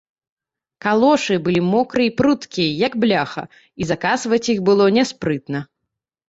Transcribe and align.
Калошы 0.85 1.35
былі 1.47 1.61
мокрыя 1.73 2.07
і 2.11 2.13
пруткія, 2.21 2.69
як 2.87 2.97
бляха, 3.03 3.43
і 3.79 3.87
закасваць 3.91 4.41
іх 4.55 4.59
было 4.71 4.89
няспрытна. 4.99 5.59